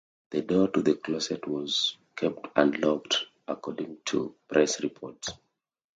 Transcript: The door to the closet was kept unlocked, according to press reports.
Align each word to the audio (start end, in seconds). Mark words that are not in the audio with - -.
The 0.31 0.41
door 0.41 0.69
to 0.69 0.81
the 0.81 0.95
closet 0.95 1.47
was 1.47 1.95
kept 2.15 2.47
unlocked, 2.55 3.25
according 3.47 3.99
to 4.07 4.33
press 4.47 4.81
reports. 4.81 5.29